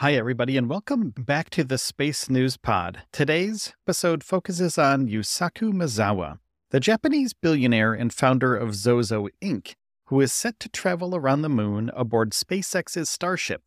Hi, 0.00 0.12
everybody, 0.12 0.58
and 0.58 0.68
welcome 0.68 1.14
back 1.16 1.48
to 1.48 1.64
the 1.64 1.78
Space 1.78 2.28
News 2.28 2.58
Pod. 2.58 3.04
Today's 3.12 3.72
episode 3.86 4.22
focuses 4.22 4.76
on 4.76 5.08
Yusaku 5.08 5.72
Maezawa, 5.72 6.38
the 6.68 6.80
Japanese 6.80 7.32
billionaire 7.32 7.94
and 7.94 8.12
founder 8.12 8.54
of 8.54 8.74
Zozo 8.74 9.28
Inc., 9.40 9.72
who 10.08 10.20
is 10.20 10.34
set 10.34 10.60
to 10.60 10.68
travel 10.68 11.16
around 11.16 11.40
the 11.40 11.48
moon 11.48 11.90
aboard 11.96 12.32
SpaceX's 12.32 13.08
Starship. 13.08 13.62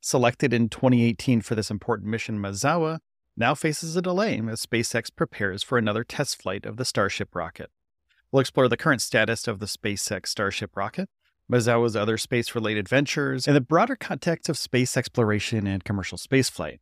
Selected 0.00 0.54
in 0.54 0.68
2018 0.68 1.40
for 1.40 1.56
this 1.56 1.68
important 1.68 2.08
mission, 2.08 2.38
Maezawa 2.38 3.00
now 3.36 3.56
faces 3.56 3.96
a 3.96 4.02
delay 4.02 4.40
as 4.48 4.64
SpaceX 4.64 5.10
prepares 5.12 5.64
for 5.64 5.78
another 5.78 6.04
test 6.04 6.40
flight 6.40 6.64
of 6.64 6.76
the 6.76 6.84
Starship 6.84 7.34
rocket. 7.34 7.72
We'll 8.30 8.42
explore 8.42 8.68
the 8.68 8.76
current 8.76 9.02
status 9.02 9.48
of 9.48 9.58
the 9.58 9.66
SpaceX 9.66 10.28
Starship 10.28 10.76
rocket, 10.76 11.08
Maezawa's 11.52 11.94
other 11.94 12.16
space 12.16 12.54
related 12.54 12.88
ventures, 12.88 13.46
and 13.46 13.54
the 13.54 13.60
broader 13.60 13.94
context 13.94 14.48
of 14.48 14.56
space 14.56 14.96
exploration 14.96 15.66
and 15.66 15.84
commercial 15.84 16.16
spaceflight. 16.16 16.78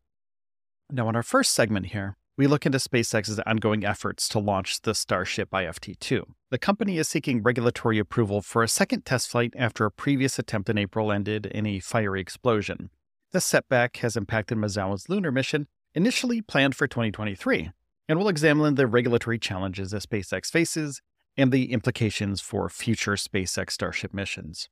Now, 0.88 1.08
in 1.08 1.16
our 1.16 1.24
first 1.24 1.52
segment 1.52 1.86
here, 1.86 2.16
we 2.36 2.46
look 2.46 2.64
into 2.64 2.78
SpaceX's 2.78 3.40
ongoing 3.40 3.84
efforts 3.84 4.28
to 4.28 4.38
launch 4.38 4.82
the 4.82 4.94
Starship 4.94 5.50
IFT 5.50 5.98
2. 5.98 6.24
The 6.50 6.58
company 6.58 6.98
is 6.98 7.08
seeking 7.08 7.42
regulatory 7.42 7.98
approval 7.98 8.42
for 8.42 8.62
a 8.62 8.68
second 8.68 9.04
test 9.04 9.28
flight 9.28 9.52
after 9.58 9.84
a 9.84 9.90
previous 9.90 10.38
attempt 10.38 10.70
in 10.70 10.78
April 10.78 11.10
ended 11.10 11.46
in 11.46 11.66
a 11.66 11.80
fiery 11.80 12.20
explosion. 12.20 12.90
This 13.32 13.44
setback 13.44 13.96
has 13.98 14.16
impacted 14.16 14.56
Maezawa's 14.56 15.08
lunar 15.08 15.32
mission, 15.32 15.66
initially 15.94 16.42
planned 16.42 16.76
for 16.76 16.86
2023, 16.86 17.72
and 18.08 18.18
we'll 18.18 18.28
examine 18.28 18.76
the 18.76 18.86
regulatory 18.86 19.40
challenges 19.40 19.90
that 19.90 20.08
SpaceX 20.08 20.46
faces 20.46 21.02
and 21.40 21.52
the 21.52 21.72
implications 21.72 22.40
for 22.40 22.68
future 22.68 23.12
SpaceX 23.12 23.72
Starship 23.72 24.12
missions. 24.12 24.68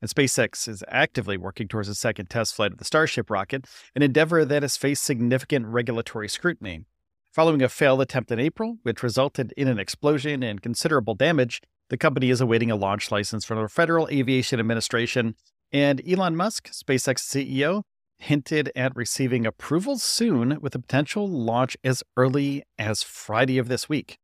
And 0.00 0.10
SpaceX 0.10 0.68
is 0.68 0.84
actively 0.88 1.36
working 1.36 1.66
towards 1.66 1.88
a 1.88 1.94
second 1.94 2.30
test 2.30 2.54
flight 2.54 2.72
of 2.72 2.78
the 2.78 2.84
Starship 2.84 3.30
rocket, 3.30 3.66
an 3.94 4.02
endeavor 4.02 4.44
that 4.44 4.62
has 4.62 4.76
faced 4.76 5.02
significant 5.02 5.66
regulatory 5.66 6.28
scrutiny. 6.28 6.84
Following 7.32 7.62
a 7.62 7.68
failed 7.68 8.00
attempt 8.00 8.30
in 8.30 8.38
April, 8.38 8.78
which 8.82 9.02
resulted 9.02 9.52
in 9.56 9.66
an 9.66 9.78
explosion 9.78 10.42
and 10.42 10.62
considerable 10.62 11.14
damage, 11.14 11.60
the 11.90 11.96
company 11.96 12.30
is 12.30 12.40
awaiting 12.40 12.70
a 12.70 12.76
launch 12.76 13.10
license 13.10 13.44
from 13.44 13.60
the 13.60 13.68
Federal 13.68 14.08
Aviation 14.08 14.60
Administration, 14.60 15.34
and 15.72 16.00
Elon 16.08 16.36
Musk, 16.36 16.70
SpaceX 16.70 17.18
CEO, 17.18 17.82
hinted 18.18 18.70
at 18.76 18.94
receiving 18.94 19.44
approval 19.46 19.98
soon 19.98 20.58
with 20.60 20.74
a 20.74 20.78
potential 20.78 21.28
launch 21.28 21.76
as 21.82 22.04
early 22.16 22.62
as 22.78 23.02
Friday 23.02 23.58
of 23.58 23.68
this 23.68 23.88
week. 23.88 24.18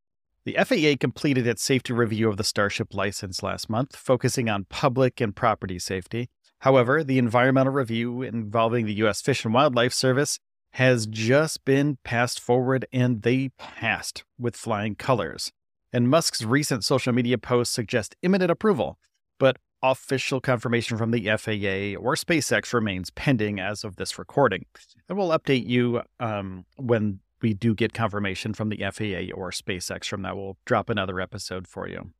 The 0.47 0.57
FAA 0.65 0.97
completed 0.99 1.47
its 1.47 1.63
safety 1.63 1.93
review 1.93 2.29
of 2.29 2.39
the 2.39 2.45
Starship 2.45 2.95
license 2.95 3.43
last 3.43 3.69
month, 3.69 3.95
focusing 3.95 4.49
on 4.49 4.65
public 4.71 5.21
and 5.21 5.37
property 5.37 5.79
safety. 5.79 6.31
However, 6.61 7.05
the 7.05 7.19
environmental 7.19 7.73
review 7.73 8.23
involving 8.23 8.87
the 8.87 8.95
U.S. 8.95 9.21
Fish 9.21 9.45
and 9.45 9.53
Wildlife 9.53 9.93
Service 9.93 10.39
has 10.73 11.07
just 11.07 11.65
been 11.65 11.99
passed 12.05 12.41
forward 12.41 12.87
and 12.93 13.23
they 13.23 13.51
passed 13.59 14.25
with 14.39 14.57
flying 14.57 14.95
colors. 14.95 15.53
And 15.93 16.09
Musk's 16.09 16.43
recent 16.43 16.85
social 16.85 17.13
media 17.13 17.37
posts 17.37 17.75
suggest 17.75 18.17
imminent 18.23 18.51
approval, 18.51 18.99
but 19.39 19.59
official 19.83 20.41
confirmation 20.41 20.97
from 20.97 21.11
the 21.11 21.25
FAA 21.25 22.01
or 22.01 22.15
SpaceX 22.15 22.73
remains 22.73 23.11
pending 23.11 23.59
as 23.59 23.85
of 23.85 23.97
this 23.97 24.19
recording. 24.19 24.65
And 25.09 25.19
we'll 25.19 25.31
update 25.31 25.67
you 25.67 26.03
um, 26.19 26.65
when 26.77 27.21
we 27.43 27.55
do 27.55 27.75
get 27.75 27.93
confirmation 27.93 28.55
from 28.55 28.69
the 28.69 28.79
FAA 28.79 29.35
or 29.35 29.51
SpaceX 29.51 30.07
from 30.07 30.23
that, 30.23 30.37
we'll 30.37 30.57
drop 30.65 30.91
another 30.91 31.21
episode 31.21 31.67
for 31.67 31.89
you. 31.89 32.13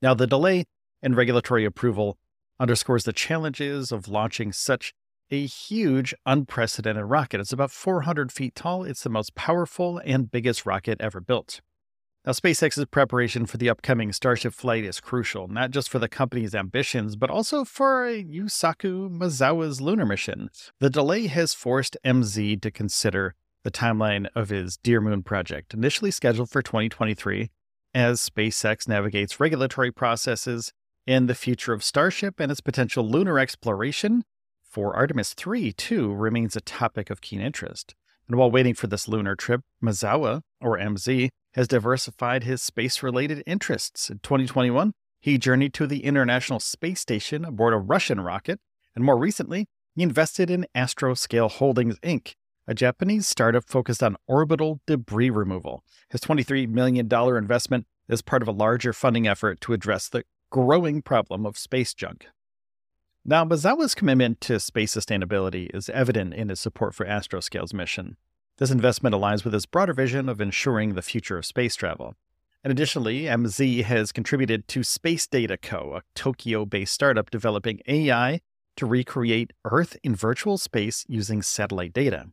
Now, 0.00 0.14
the 0.14 0.26
delay 0.26 0.64
in 1.02 1.14
regulatory 1.14 1.64
approval 1.64 2.18
underscores 2.58 3.04
the 3.04 3.12
challenges 3.12 3.92
of 3.92 4.08
launching 4.08 4.52
such 4.52 4.94
a 5.30 5.46
huge, 5.46 6.14
unprecedented 6.26 7.04
rocket. 7.04 7.40
It's 7.40 7.52
about 7.52 7.70
400 7.70 8.30
feet 8.30 8.54
tall. 8.54 8.84
It's 8.84 9.02
the 9.02 9.08
most 9.08 9.34
powerful 9.34 10.00
and 10.04 10.30
biggest 10.30 10.66
rocket 10.66 11.00
ever 11.00 11.20
built. 11.20 11.60
Now, 12.24 12.32
SpaceX's 12.32 12.84
preparation 12.86 13.46
for 13.46 13.56
the 13.56 13.68
upcoming 13.68 14.12
Starship 14.12 14.54
flight 14.54 14.84
is 14.84 15.00
crucial, 15.00 15.48
not 15.48 15.72
just 15.72 15.90
for 15.90 15.98
the 15.98 16.08
company's 16.08 16.54
ambitions, 16.54 17.16
but 17.16 17.30
also 17.30 17.64
for 17.64 18.06
Yusaku 18.06 19.10
Maezawa's 19.10 19.80
lunar 19.80 20.06
mission. 20.06 20.48
The 20.78 20.90
delay 20.90 21.26
has 21.26 21.52
forced 21.52 21.96
MZ 22.04 22.62
to 22.62 22.70
consider 22.70 23.34
the 23.64 23.70
timeline 23.70 24.26
of 24.34 24.48
his 24.48 24.76
Dear 24.76 25.00
Moon 25.00 25.22
project, 25.22 25.74
initially 25.74 26.10
scheduled 26.10 26.50
for 26.50 26.62
2023, 26.62 27.50
as 27.94 28.20
SpaceX 28.20 28.88
navigates 28.88 29.38
regulatory 29.38 29.90
processes 29.90 30.72
and 31.06 31.28
the 31.28 31.34
future 31.34 31.72
of 31.72 31.84
Starship 31.84 32.40
and 32.40 32.50
its 32.50 32.60
potential 32.60 33.08
lunar 33.08 33.38
exploration 33.38 34.24
for 34.62 34.96
Artemis 34.96 35.34
3, 35.34 35.72
too, 35.72 36.12
remains 36.12 36.56
a 36.56 36.60
topic 36.60 37.10
of 37.10 37.20
keen 37.20 37.40
interest. 37.40 37.94
And 38.26 38.36
while 38.36 38.50
waiting 38.50 38.74
for 38.74 38.86
this 38.86 39.08
lunar 39.08 39.36
trip, 39.36 39.60
Maezawa, 39.82 40.42
or 40.60 40.78
MZ, 40.78 41.28
has 41.54 41.68
diversified 41.68 42.44
his 42.44 42.62
space 42.62 43.02
related 43.02 43.42
interests. 43.46 44.08
In 44.08 44.20
2021, 44.20 44.92
he 45.20 45.38
journeyed 45.38 45.74
to 45.74 45.86
the 45.86 46.04
International 46.04 46.58
Space 46.58 47.00
Station 47.00 47.44
aboard 47.44 47.74
a 47.74 47.78
Russian 47.78 48.20
rocket, 48.20 48.60
and 48.94 49.04
more 49.04 49.18
recently, 49.18 49.66
he 49.94 50.02
invested 50.02 50.50
in 50.50 50.66
Astroscale 50.74 51.50
Holdings 51.50 51.98
Inc., 52.00 52.32
a 52.66 52.74
Japanese 52.74 53.26
startup 53.26 53.64
focused 53.64 54.02
on 54.02 54.16
orbital 54.26 54.80
debris 54.86 55.30
removal. 55.30 55.82
His 56.10 56.20
$23 56.20 56.68
million 56.68 57.08
investment 57.10 57.86
is 58.08 58.22
part 58.22 58.42
of 58.42 58.48
a 58.48 58.52
larger 58.52 58.92
funding 58.92 59.26
effort 59.26 59.60
to 59.62 59.72
address 59.72 60.08
the 60.08 60.24
growing 60.50 61.02
problem 61.02 61.44
of 61.44 61.58
space 61.58 61.94
junk. 61.94 62.26
Now, 63.24 63.44
Maezawa's 63.44 63.94
commitment 63.94 64.40
to 64.42 64.60
space 64.60 64.94
sustainability 64.94 65.74
is 65.74 65.88
evident 65.88 66.34
in 66.34 66.48
his 66.48 66.60
support 66.60 66.94
for 66.94 67.06
Astroscale's 67.06 67.72
mission. 67.72 68.16
This 68.58 68.70
investment 68.70 69.14
aligns 69.14 69.44
with 69.44 69.54
his 69.54 69.66
broader 69.66 69.94
vision 69.94 70.28
of 70.28 70.40
ensuring 70.40 70.94
the 70.94 71.02
future 71.02 71.38
of 71.38 71.46
space 71.46 71.74
travel. 71.74 72.14
And 72.64 72.70
additionally, 72.70 73.22
MZ 73.22 73.82
has 73.84 74.12
contributed 74.12 74.68
to 74.68 74.84
Space 74.84 75.26
Data 75.26 75.56
Co., 75.56 75.94
a 75.96 76.02
Tokyo 76.14 76.64
based 76.64 76.92
startup 76.92 77.30
developing 77.30 77.80
AI 77.88 78.40
to 78.76 78.86
recreate 78.86 79.52
Earth 79.64 79.96
in 80.02 80.14
virtual 80.14 80.58
space 80.58 81.04
using 81.08 81.42
satellite 81.42 81.92
data. 81.92 82.26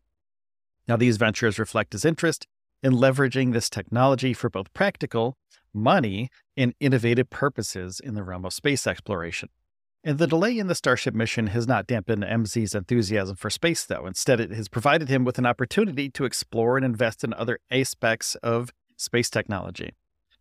Now, 0.90 0.98
these 0.98 1.18
ventures 1.18 1.60
reflect 1.60 1.94
his 1.94 2.04
interest 2.04 2.48
in 2.82 2.94
leveraging 2.94 3.54
this 3.54 3.70
technology 3.70 4.34
for 4.34 4.50
both 4.50 4.74
practical, 4.74 5.38
money, 5.72 6.32
and 6.58 6.74
innovative 6.80 7.30
purposes 7.30 8.00
in 8.00 8.16
the 8.16 8.24
realm 8.24 8.44
of 8.44 8.54
space 8.54 8.88
exploration. 8.88 9.50
And 10.04 10.18
the 10.18 10.26
delay 10.26 10.58
in 10.58 10.66
the 10.66 10.74
Starship 10.74 11.14
mission 11.14 11.48
has 11.48 11.68
not 11.68 11.86
dampened 11.86 12.24
MZ's 12.24 12.74
enthusiasm 12.74 13.36
for 13.36 13.52
space, 13.52 13.86
though. 13.86 14.08
Instead, 14.08 14.40
it 14.40 14.50
has 14.50 14.68
provided 14.68 15.10
him 15.10 15.24
with 15.26 15.38
an 15.38 15.46
opportunity 15.46 16.10
to 16.10 16.26
explore 16.26 16.76
and 16.76 16.84
invest 16.84 17.24
in 17.24 17.36
other 17.36 17.60
aspects 17.70 18.34
of 18.42 18.72
space 18.98 19.30
technology. 19.30 19.94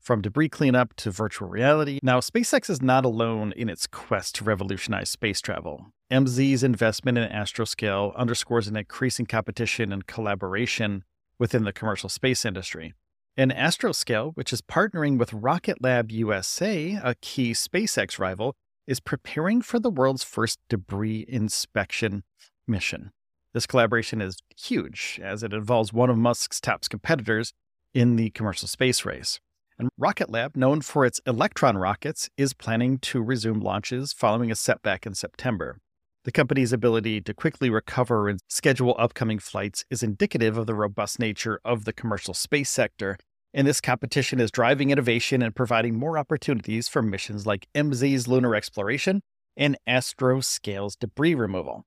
From 0.08 0.22
debris 0.22 0.48
cleanup 0.48 0.94
to 0.94 1.10
virtual 1.10 1.50
reality. 1.50 1.98
Now, 2.02 2.20
SpaceX 2.20 2.70
is 2.70 2.80
not 2.80 3.04
alone 3.04 3.52
in 3.54 3.68
its 3.68 3.86
quest 3.86 4.36
to 4.36 4.44
revolutionize 4.44 5.10
space 5.10 5.42
travel. 5.42 5.88
MZ's 6.10 6.62
investment 6.62 7.18
in 7.18 7.28
Astroscale 7.28 8.16
underscores 8.16 8.68
an 8.68 8.76
increasing 8.78 9.26
competition 9.26 9.92
and 9.92 10.06
collaboration 10.06 11.04
within 11.38 11.64
the 11.64 11.74
commercial 11.74 12.08
space 12.08 12.46
industry. 12.46 12.94
And 13.36 13.52
Astroscale, 13.52 14.32
which 14.34 14.50
is 14.50 14.62
partnering 14.62 15.18
with 15.18 15.34
Rocket 15.34 15.82
Lab 15.82 16.10
USA, 16.10 16.98
a 17.04 17.14
key 17.16 17.50
SpaceX 17.50 18.18
rival, 18.18 18.56
is 18.86 19.00
preparing 19.00 19.60
for 19.60 19.78
the 19.78 19.90
world's 19.90 20.24
first 20.24 20.58
debris 20.70 21.26
inspection 21.28 22.22
mission. 22.66 23.10
This 23.52 23.66
collaboration 23.66 24.22
is 24.22 24.38
huge 24.56 25.20
as 25.22 25.42
it 25.42 25.52
involves 25.52 25.92
one 25.92 26.08
of 26.08 26.16
Musk's 26.16 26.62
top 26.62 26.88
competitors 26.88 27.52
in 27.92 28.16
the 28.16 28.30
commercial 28.30 28.68
space 28.68 29.04
race. 29.04 29.38
And 29.78 29.90
Rocket 29.96 30.28
Lab, 30.28 30.56
known 30.56 30.80
for 30.80 31.06
its 31.06 31.20
Electron 31.24 31.78
rockets, 31.78 32.28
is 32.36 32.52
planning 32.52 32.98
to 32.98 33.22
resume 33.22 33.60
launches 33.60 34.12
following 34.12 34.50
a 34.50 34.56
setback 34.56 35.06
in 35.06 35.14
September. 35.14 35.78
The 36.24 36.32
company's 36.32 36.72
ability 36.72 37.20
to 37.20 37.32
quickly 37.32 37.70
recover 37.70 38.28
and 38.28 38.40
schedule 38.48 38.96
upcoming 38.98 39.38
flights 39.38 39.84
is 39.88 40.02
indicative 40.02 40.58
of 40.58 40.66
the 40.66 40.74
robust 40.74 41.20
nature 41.20 41.60
of 41.64 41.84
the 41.84 41.92
commercial 41.92 42.34
space 42.34 42.70
sector, 42.70 43.18
and 43.54 43.68
this 43.68 43.80
competition 43.80 44.40
is 44.40 44.50
driving 44.50 44.90
innovation 44.90 45.42
and 45.42 45.54
providing 45.54 45.94
more 45.94 46.18
opportunities 46.18 46.88
for 46.88 47.00
missions 47.00 47.46
like 47.46 47.68
MZ's 47.72 48.26
lunar 48.26 48.56
exploration 48.56 49.22
and 49.56 49.76
Astroscale's 49.86 50.96
debris 50.96 51.36
removal. 51.36 51.84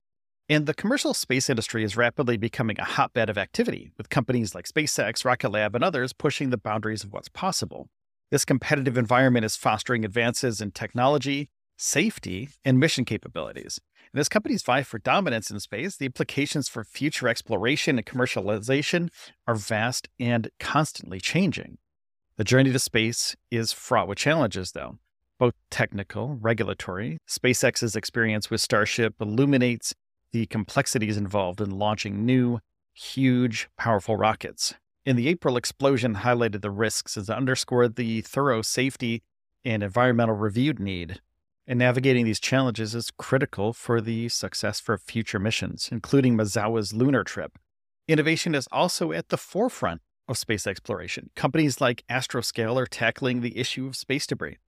And 0.48 0.66
the 0.66 0.74
commercial 0.74 1.14
space 1.14 1.48
industry 1.48 1.84
is 1.84 1.96
rapidly 1.96 2.36
becoming 2.36 2.78
a 2.78 2.84
hotbed 2.84 3.30
of 3.30 3.38
activity, 3.38 3.92
with 3.96 4.10
companies 4.10 4.54
like 4.54 4.66
SpaceX, 4.66 5.24
Rocket 5.24 5.50
Lab, 5.50 5.74
and 5.74 5.84
others 5.84 6.12
pushing 6.12 6.50
the 6.50 6.58
boundaries 6.58 7.04
of 7.04 7.12
what's 7.12 7.28
possible. 7.28 7.88
This 8.30 8.44
competitive 8.44 8.98
environment 8.98 9.44
is 9.44 9.56
fostering 9.56 10.04
advances 10.04 10.60
in 10.60 10.72
technology, 10.72 11.50
safety, 11.76 12.48
and 12.64 12.78
mission 12.78 13.04
capabilities. 13.04 13.80
And 14.12 14.20
as 14.20 14.28
companies 14.28 14.62
vie 14.62 14.82
for 14.82 14.98
dominance 14.98 15.50
in 15.50 15.60
space, 15.60 15.96
the 15.96 16.06
implications 16.06 16.68
for 16.68 16.84
future 16.84 17.28
exploration 17.28 17.96
and 17.96 18.06
commercialization 18.06 19.08
are 19.46 19.54
vast 19.54 20.08
and 20.18 20.50
constantly 20.58 21.20
changing. 21.20 21.78
The 22.36 22.44
journey 22.44 22.72
to 22.72 22.78
space 22.78 23.36
is 23.50 23.72
fraught 23.72 24.08
with 24.08 24.18
challenges, 24.18 24.72
though, 24.72 24.98
both 25.38 25.54
technical, 25.70 26.38
regulatory. 26.40 27.18
SpaceX's 27.28 27.96
experience 27.96 28.50
with 28.50 28.60
Starship 28.60 29.14
illuminates 29.20 29.94
the 30.32 30.46
complexities 30.46 31.16
involved 31.16 31.60
in 31.60 31.70
launching 31.70 32.24
new, 32.24 32.60
huge, 32.94 33.68
powerful 33.78 34.16
rockets. 34.16 34.74
In 35.04 35.16
the 35.16 35.28
April 35.28 35.56
explosion 35.56 36.16
highlighted 36.16 36.60
the 36.60 36.70
risks 36.70 37.16
as 37.16 37.28
underscored 37.28 37.96
the 37.96 38.20
thorough 38.22 38.62
safety 38.62 39.22
and 39.64 39.82
environmental 39.82 40.34
review 40.34 40.72
need 40.74 41.20
and 41.66 41.78
navigating 41.78 42.24
these 42.24 42.40
challenges 42.40 42.94
is 42.94 43.10
critical 43.10 43.72
for 43.72 44.00
the 44.00 44.28
success 44.28 44.80
for 44.80 44.98
future 44.98 45.38
missions, 45.38 45.88
including 45.92 46.36
Maezawa's 46.36 46.92
lunar 46.92 47.24
trip. 47.24 47.58
Innovation 48.08 48.54
is 48.54 48.68
also 48.72 49.12
at 49.12 49.28
the 49.28 49.36
forefront 49.36 50.02
of 50.28 50.38
space 50.38 50.66
exploration. 50.66 51.30
Companies 51.36 51.80
like 51.80 52.04
Astroscale 52.10 52.76
are 52.76 52.86
tackling 52.86 53.40
the 53.40 53.56
issue 53.56 53.86
of 53.86 53.96
space 53.96 54.26
debris, 54.26 54.58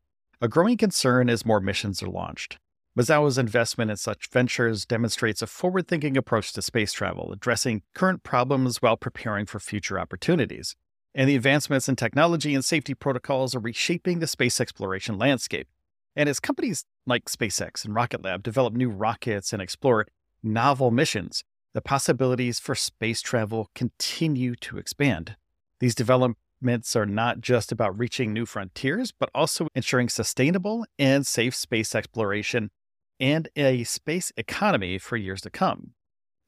a 0.41 0.49
growing 0.49 0.77
concern 0.77 1.29
as 1.29 1.45
more 1.45 1.61
missions 1.61 2.03
are 2.03 2.09
launched. 2.09 2.59
Maezawa's 2.97 3.39
investment 3.39 3.91
in 3.91 3.97
such 3.97 4.29
ventures 4.31 4.87
demonstrates 4.87 5.43
a 5.43 5.49
forward 5.49 5.89
thinking 5.89 6.17
approach 6.17 6.53
to 6.53 6.63
space 6.63 6.93
travel, 6.93 7.33
addressing 7.33 7.83
current 7.93 8.23
problems 8.23 8.81
while 8.81 8.97
preparing 8.97 9.47
for 9.47 9.59
future 9.59 9.99
opportunities. 9.99 10.77
And 11.13 11.29
the 11.29 11.35
advancements 11.35 11.89
in 11.89 11.97
technology 11.97 12.55
and 12.55 12.65
safety 12.65 12.95
protocols 12.95 13.53
are 13.53 13.61
reshaping 13.61 14.21
the 14.21 14.29
space 14.29 14.61
exploration 14.61 15.19
landscape. 15.19 15.67
And 16.15 16.29
as 16.29 16.39
companies 16.39 16.85
like 17.05 17.25
SpaceX 17.25 17.85
and 17.85 17.97
Rocket 17.97 18.23
Lab 18.23 18.45
develop 18.45 18.75
new 18.75 18.91
rockets 18.91 19.53
and 19.53 19.61
explore 19.61 20.07
novel 20.41 20.93
missions, 20.93 21.43
the 21.73 21.81
possibilities 21.81 22.61
for 22.61 22.77
space 22.77 23.21
travel 23.21 23.71
continue 23.75 24.55
to 24.57 24.79
expand. 24.79 25.35
These 25.81 25.97
developments 25.97 26.95
are 26.95 27.07
not 27.07 27.41
just 27.41 27.73
about 27.73 27.99
reaching 27.99 28.33
new 28.33 28.47
frontiers, 28.47 29.11
but 29.11 29.31
also 29.35 29.67
ensuring 29.75 30.09
sustainable 30.09 30.87
and 30.97 31.27
safe 31.27 31.57
space 31.57 31.97
exploration 31.97 32.71
and 33.19 33.49
a 33.57 33.85
space 33.85 34.33
economy 34.37 34.99
for 34.99 35.17
years 35.17 35.41
to 35.43 35.51
come. 35.51 35.93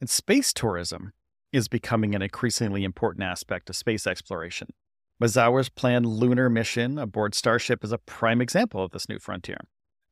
And 0.00 0.10
space 0.10 0.52
tourism 0.52 1.12
is 1.52 1.68
becoming 1.68 2.14
an 2.14 2.22
increasingly 2.22 2.84
important 2.84 3.24
aspect 3.24 3.70
of 3.70 3.76
space 3.76 4.06
exploration. 4.06 4.68
Maezawa's 5.22 5.70
planned 5.70 6.06
lunar 6.06 6.50
mission 6.50 6.98
aboard 6.98 7.34
Starship 7.34 7.82
is 7.82 7.92
a 7.92 7.98
prime 7.98 8.42
example 8.42 8.84
of 8.84 8.90
this 8.90 9.08
new 9.08 9.18
frontier. 9.18 9.58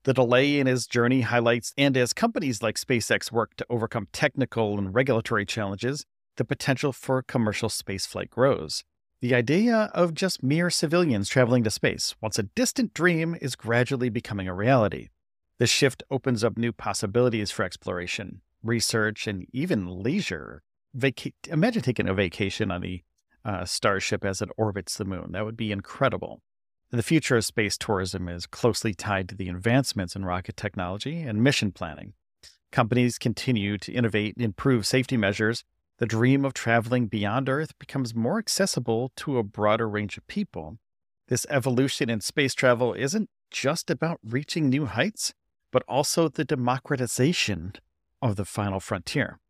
The 0.05 0.15
delay 0.15 0.59
in 0.59 0.67
his 0.67 0.87
journey 0.87 1.23
highlights, 1.23 1.73
and 1.77 1.97
as 1.97 2.13
companies 2.13 2.63
like 2.63 2.77
SpaceX 2.77 3.33
work 3.33 3.57
to 3.57 3.67
overcome 3.69 4.09
technical 4.13 4.79
and 4.79 4.95
regulatory 4.95 5.45
challenges, 5.45 6.07
the 6.37 6.45
potential 6.45 6.93
for 6.93 7.23
commercial 7.23 7.69
spaceflight 7.69 8.31
grows. 8.31 8.85
The 9.21 9.35
idea 9.35 9.91
of 9.95 10.15
just 10.15 10.43
mere 10.43 10.69
civilians 10.69 11.29
traveling 11.29 11.65
to 11.65 11.71
space, 11.71 12.15
once 12.21 12.39
a 12.39 12.43
distant 12.43 12.93
dream, 12.93 13.37
is 13.41 13.57
gradually 13.57 14.11
becoming 14.11 14.49
a 14.49 14.55
reality. 14.55 15.09
This 15.59 15.71
shift 15.71 16.03
opens 16.11 16.43
up 16.43 16.59
new 16.59 16.73
possibilities 16.73 17.51
for 17.51 17.65
exploration, 17.65 18.41
research, 18.63 19.27
and 19.27 19.47
even 19.53 20.03
leisure. 20.03 20.63
Imagine 21.49 21.83
taking 21.83 22.09
a 22.09 22.15
vacation 22.15 22.71
on 22.71 22.81
the 22.81 23.03
uh, 23.45 23.65
Starship 23.65 24.25
as 24.25 24.43
it 24.43 24.49
orbits 24.57 24.97
the 24.97 25.05
moon. 25.05 25.33
That 25.33 25.45
would 25.45 25.57
be 25.57 25.71
incredible. 25.71 26.43
The 26.91 27.03
future 27.03 27.37
of 27.37 27.45
space 27.45 27.77
tourism 27.77 28.29
is 28.29 28.47
closely 28.47 28.95
tied 28.95 29.29
to 29.29 29.35
the 29.35 29.49
advancements 29.49 30.17
in 30.17 30.25
rocket 30.25 30.57
technology 30.57 31.23
and 31.23 31.43
mission 31.43 31.73
planning. 31.73 32.15
Companies 32.73 33.19
continue 33.19 33.79
to 33.79 33.93
innovate 33.93 34.37
and 34.37 34.45
improve 34.45 34.87
safety 34.87 35.17
measures. 35.17 35.65
The 35.99 36.07
dream 36.07 36.45
of 36.45 36.55
traveling 36.55 37.07
beyond 37.07 37.49
Earth 37.49 37.79
becomes 37.79 38.15
more 38.15 38.39
accessible 38.39 39.13
to 39.17 39.39
a 39.39 39.45
broader 39.45 39.89
range 39.89 40.17
of 40.17 40.27
people. 40.27 40.79
This 41.29 41.47
evolution 41.49 42.11
in 42.11 42.21
space 42.21 42.55
travel 42.55 42.93
isn't 42.95 43.31
just 43.51 43.91
about 43.91 44.19
reaching 44.25 44.69
new 44.69 44.87
heights, 44.87 45.33
but 45.75 45.83
also 45.89 46.29
the 46.29 46.45
democratization 46.45 47.73
of 48.23 48.37
the 48.37 48.45
final 48.45 48.79
frontier 48.79 49.41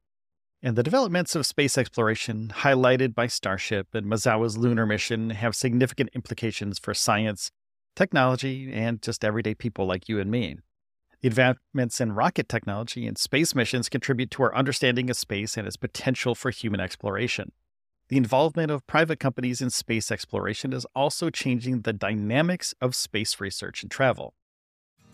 and 0.62 0.74
the 0.74 0.82
developments 0.82 1.36
of 1.36 1.44
space 1.44 1.76
exploration, 1.76 2.50
highlighted 2.60 3.14
by 3.14 3.26
Starship 3.26 3.88
and 3.92 4.06
Maezawa's 4.06 4.56
lunar 4.56 4.86
mission, 4.86 5.28
have 5.28 5.54
significant 5.54 6.08
implications 6.14 6.78
for 6.78 6.94
science, 6.94 7.50
technology, 7.94 8.72
and 8.72 9.02
just 9.02 9.22
everyday 9.22 9.54
people 9.54 9.84
like 9.84 10.08
you 10.08 10.18
and 10.18 10.30
me. 10.30 10.56
The 11.20 11.28
advancements 11.28 12.00
in 12.00 12.12
rocket 12.12 12.48
technology 12.48 13.06
and 13.06 13.18
space 13.18 13.54
missions 13.54 13.90
contribute 13.90 14.30
to 14.30 14.44
our 14.44 14.54
understanding 14.54 15.10
of 15.10 15.18
space 15.18 15.58
and 15.58 15.66
its 15.66 15.76
potential 15.76 16.34
for 16.34 16.50
human 16.50 16.80
exploration. 16.80 17.52
The 18.08 18.16
involvement 18.16 18.70
of 18.70 18.86
private 18.86 19.20
companies 19.20 19.60
in 19.60 19.68
space 19.68 20.10
exploration 20.10 20.72
is 20.72 20.86
also 20.94 21.28
changing 21.28 21.82
the 21.82 21.92
dynamics 21.92 22.74
of 22.80 22.96
space 22.96 23.38
research 23.38 23.82
and 23.82 23.90
travel. 23.90 24.32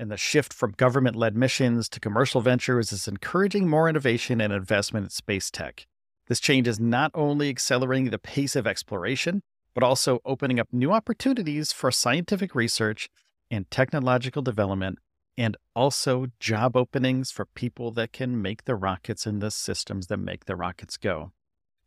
and 0.00 0.10
the 0.10 0.16
shift 0.16 0.54
from 0.54 0.72
government 0.72 1.14
led 1.14 1.36
missions 1.36 1.86
to 1.90 2.00
commercial 2.00 2.40
ventures 2.40 2.90
is 2.90 3.06
encouraging 3.06 3.68
more 3.68 3.86
innovation 3.86 4.40
and 4.40 4.50
investment 4.50 5.04
in 5.04 5.10
space 5.10 5.50
tech. 5.50 5.86
This 6.26 6.40
change 6.40 6.66
is 6.66 6.80
not 6.80 7.10
only 7.12 7.50
accelerating 7.50 8.08
the 8.08 8.18
pace 8.18 8.56
of 8.56 8.66
exploration, 8.66 9.42
but 9.74 9.82
also 9.82 10.20
opening 10.24 10.58
up 10.58 10.68
new 10.72 10.90
opportunities 10.90 11.70
for 11.70 11.90
scientific 11.90 12.54
research 12.54 13.10
and 13.50 13.70
technological 13.70 14.40
development, 14.40 14.98
and 15.36 15.56
also 15.76 16.26
job 16.40 16.76
openings 16.76 17.30
for 17.30 17.44
people 17.44 17.90
that 17.90 18.12
can 18.12 18.40
make 18.40 18.64
the 18.64 18.76
rockets 18.76 19.26
and 19.26 19.42
the 19.42 19.50
systems 19.50 20.06
that 20.06 20.16
make 20.16 20.46
the 20.46 20.56
rockets 20.56 20.96
go. 20.96 21.32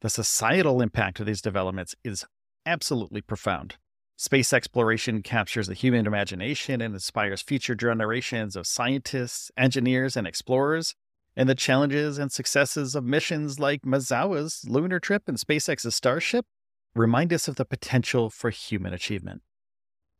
The 0.02 0.10
societal 0.10 0.82
impact 0.82 1.20
of 1.20 1.26
these 1.26 1.42
developments 1.42 1.96
is 2.04 2.26
absolutely 2.66 3.22
profound. 3.22 3.78
Space 4.16 4.54
exploration 4.54 5.24
captures 5.24 5.68
the 5.68 5.74
human 5.74 6.06
imagination 6.06 6.82
and 6.82 6.94
inspires 6.94 7.42
future 7.42 7.76
generations 7.76 8.56
of 8.56 8.68
scientists, 8.68 9.52
engineers, 9.58 10.16
and 10.16 10.28
explorers. 10.28 10.96
And 11.36 11.50
the 11.50 11.56
challenges 11.56 12.20
and 12.20 12.32
successes 12.32 12.94
of 12.94 13.04
missions 13.04 13.60
like 13.60 13.82
Maezawa's 13.82 14.66
lunar 14.68 15.00
trip 15.00 15.24
and 15.28 15.38
SpaceX's 15.38 15.96
Starship 15.96 16.46
remind 16.94 17.34
us 17.34 17.48
of 17.48 17.56
the 17.56 17.66
potential 17.66 18.30
for 18.30 18.52
human 18.52 18.94
achievement. 18.94 19.42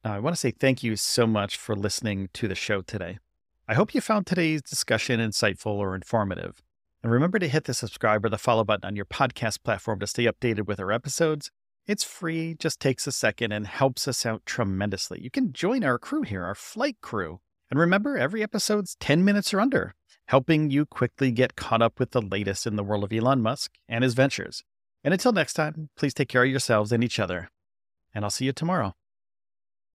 Now, 0.04 0.16
I 0.16 0.20
want 0.20 0.36
to 0.36 0.40
say 0.40 0.52
thank 0.52 0.82
you 0.82 0.96
so 0.96 1.28
much 1.28 1.56
for 1.56 1.76
listening 1.76 2.30
to 2.34 2.48
the 2.48 2.56
show 2.56 2.82
today. 2.82 3.20
I 3.68 3.76
hope 3.76 3.94
you 3.94 4.02
found 4.02 4.26
today's 4.26 4.64
discussion 4.64 5.20
insightful 5.20 5.68
or 5.68 5.94
informative. 5.94 6.62
And 7.04 7.12
remember 7.12 7.38
to 7.38 7.48
hit 7.48 7.66
the 7.66 7.74
subscribe 7.74 8.26
or 8.26 8.30
the 8.30 8.38
follow 8.40 8.64
button 8.64 8.88
on 8.88 8.96
your 8.96 9.06
podcast 9.06 9.64
platform 9.64 10.00
to 10.00 10.08
stay 10.08 10.26
updated 10.26 10.66
with 10.66 10.80
our 10.80 10.92
episodes 10.92 11.52
it's 11.88 12.04
free, 12.04 12.56
just 12.58 12.80
takes 12.80 13.08
a 13.08 13.12
second, 13.12 13.52
and 13.52 13.68
helps 13.68 14.08
us 14.08 14.26
out 14.26 14.46
tremendously. 14.46 15.22
You 15.22 15.30
can 15.30 15.54
join 15.54 15.84
our 15.84 16.00
crew 16.00 16.22
here, 16.22 16.44
our 16.44 16.56
flight 16.56 16.98
crew. 17.02 17.40
And 17.70 17.80
remember, 17.80 18.18
every 18.18 18.44
episode's 18.44 18.96
10 19.00 19.24
minutes 19.26 19.54
or 19.54 19.60
under. 19.60 19.94
helping 20.28 20.70
you 20.70 20.86
quickly 20.86 21.32
get 21.32 21.56
caught 21.56 21.82
up 21.82 22.00
with 22.00 22.12
the 22.12 22.22
latest 22.22 22.66
in 22.66 22.76
the 22.76 22.84
world 22.84 23.04
of 23.04 23.14
Elon 23.14 23.42
Musk 23.42 23.72
and 23.88 24.04
his 24.04 24.14
ventures. 24.14 24.64
And 25.04 25.14
until 25.14 25.34
next 25.34 25.54
time, 25.54 25.90
please 25.98 26.14
take 26.14 26.30
care 26.30 26.44
of 26.44 26.50
yourselves 26.50 26.92
and 26.92 27.04
each 27.04 27.20
other. 27.20 27.50
And 28.14 28.24
I'll 28.24 28.32
see 28.32 28.46
you 28.46 28.54
tomorrow. 28.54 28.94